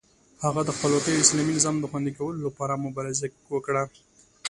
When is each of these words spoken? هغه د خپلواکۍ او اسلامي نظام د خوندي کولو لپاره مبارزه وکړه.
هغه 0.43 0.61
د 0.65 0.69
خپلواکۍ 0.77 1.13
او 1.15 1.21
اسلامي 1.25 1.53
نظام 1.57 1.75
د 1.79 1.85
خوندي 1.91 2.11
کولو 2.19 2.39
لپاره 2.47 2.81
مبارزه 2.85 3.25
وکړه. 3.53 3.83